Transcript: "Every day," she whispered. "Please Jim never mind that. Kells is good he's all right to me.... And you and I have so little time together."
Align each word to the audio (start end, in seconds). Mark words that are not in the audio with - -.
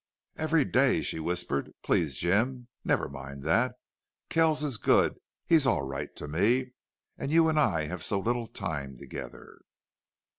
"Every 0.35 0.65
day," 0.65 1.03
she 1.03 1.19
whispered. 1.19 1.73
"Please 1.83 2.17
Jim 2.17 2.69
never 2.83 3.07
mind 3.07 3.43
that. 3.43 3.75
Kells 4.29 4.63
is 4.63 4.77
good 4.77 5.19
he's 5.45 5.67
all 5.67 5.83
right 5.83 6.09
to 6.15 6.27
me.... 6.27 6.71
And 7.19 7.29
you 7.31 7.47
and 7.47 7.59
I 7.59 7.83
have 7.85 8.01
so 8.03 8.19
little 8.19 8.47
time 8.47 8.97
together." 8.97 9.59